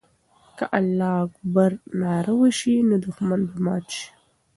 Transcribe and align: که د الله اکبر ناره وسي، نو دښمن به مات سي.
که 0.57 0.65
د 0.69 0.71
الله 0.79 1.13
اکبر 1.25 1.71
ناره 2.01 2.33
وسي، 2.41 2.75
نو 2.87 2.95
دښمن 3.05 3.39
به 3.49 3.55
مات 3.65 3.85
سي. 3.95 4.05